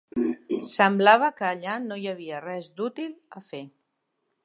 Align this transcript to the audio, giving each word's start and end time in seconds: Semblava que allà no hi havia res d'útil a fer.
Semblava 0.69 1.29
que 1.41 1.47
allà 1.51 1.77
no 1.85 1.99
hi 2.05 2.09
havia 2.15 2.43
res 2.49 2.73
d'útil 2.81 3.17
a 3.43 3.47
fer. 3.53 3.65